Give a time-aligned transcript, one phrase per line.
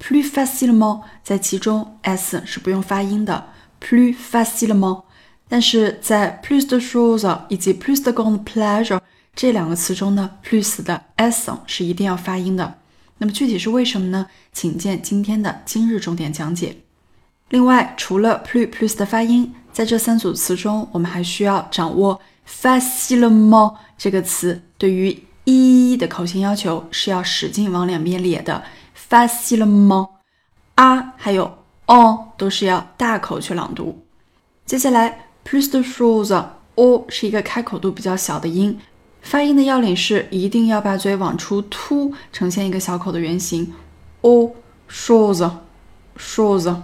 [0.00, 3.46] plus facilement 在其中 s 是不用发音的
[3.80, 5.02] ，plus facilement。
[5.48, 9.00] 但是在 plus de choses 以及 plus de grande pleasure
[9.34, 12.78] 这两个词中呢，plus 的 s 是一定要发音的。
[13.18, 14.26] 那么具体是为什么呢？
[14.52, 16.78] 请见今天的今日重点讲解。
[17.50, 28.62] 另外，除了 plus plus 的发音，在这三组词中，我们还需要掌握 facilement 这个词对于 e 的口型要求是要使劲往两边咧的。
[29.08, 30.10] Facilement
[30.74, 34.04] 啊，还有 on 都是要大口去朗读。
[34.66, 38.78] 接下来 plus de choses o 是一个开口度比较小的音，
[39.22, 43.72] 发音的要领是一定要把嘴往出凸，呈现一个小口的圆形。
[44.22, 44.54] o
[44.90, 45.50] chose
[46.18, 46.74] chose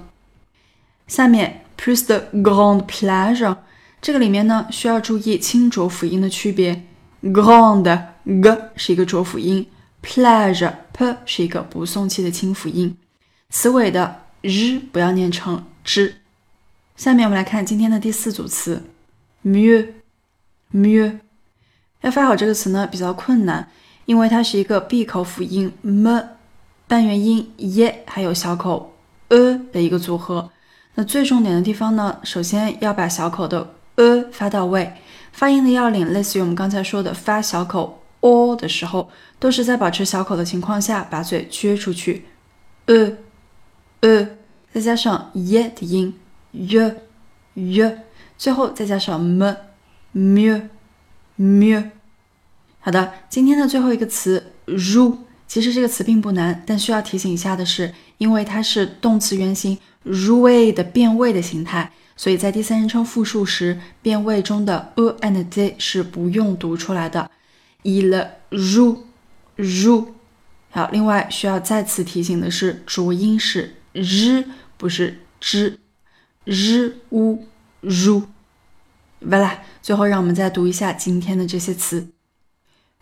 [1.06, 3.56] 下面 plus de grande plage
[4.00, 6.84] 这个里面呢需要注意清浊辅音的区别
[7.22, 9.66] ，grande g 是一个浊辅音。
[10.02, 12.96] Pleasure p 是一个不送气的清辅音，
[13.50, 16.14] 词尾的 r 不要念成 z。
[16.96, 18.82] 下面我们来看今天的第四组词
[19.44, 19.86] ，mu
[20.72, 21.18] mu，。
[22.00, 23.68] 要发好这个词呢比较困难，
[24.06, 26.20] 因为它是一个闭口辅音 m，
[26.88, 28.96] 半元音 y 还有小口
[29.28, 30.50] e 的一个组合。
[30.94, 34.94] 那最重点的地方呢，首先要把小口的 e 发到位，
[35.30, 37.99] 发音的要领类似于我们刚才说的发小口。
[38.20, 42.26] O 的时候，都是在保持小口的情况下，把嘴撅出去，
[42.86, 43.16] 呃
[44.00, 44.28] 呃，
[44.72, 46.14] 再加上 y 的音
[46.52, 46.94] ，y
[47.54, 47.98] y，
[48.38, 49.20] 最后再加上
[50.14, 51.90] m，mu，mu。
[52.80, 67.30] 好的，今天的最后一个词 ru，其实这个词并不难，但需要提醒一下的是，因为它是动词原形 rue 的变位的形态，所以在第三人称复数时，变位中的 a and z 是不用读出来的。
[67.82, 70.08] Il joue，joue。
[70.70, 74.44] 好，另外需要再次提醒的是，浊音是 r，
[74.76, 77.44] 不是 zh，r u
[77.82, 78.24] joue。
[79.20, 82.08] 完了，最后让我们再读一下今天的这些词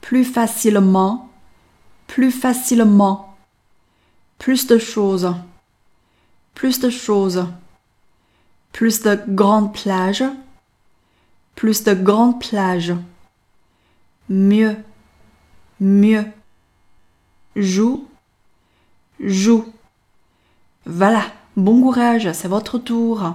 [0.02, 12.98] ：plus facilement，plus facilement，plus de choses，plus de choses，plus de grande plage，plus de grande plage。
[14.28, 14.76] Mieux,
[15.80, 16.24] mieux.
[17.56, 18.06] Joue,
[19.20, 19.64] joue.
[20.86, 21.24] Voilà,
[21.56, 23.34] bon courage, c'est votre tour.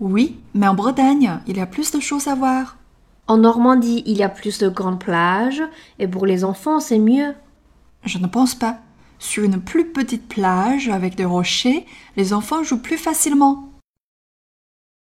[0.00, 2.76] Oui, mais en Bretagne, il y a plus de choses à voir.
[3.26, 5.62] En Normandie, il y a plus de grandes plages,
[5.98, 7.34] et pour les enfants, c'est mieux.
[8.04, 8.80] Je ne pense pas.
[9.18, 11.86] Sur une plus petite plage avec des rochers,
[12.16, 13.70] les enfants jouent plus facilement.